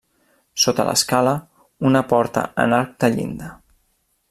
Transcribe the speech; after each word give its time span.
Sota 0.61 0.85
l'escala, 0.87 1.33
una 1.91 2.03
porta 2.15 2.45
en 2.65 2.75
arc 2.79 2.97
de 3.05 3.13
llinda. 3.19 3.53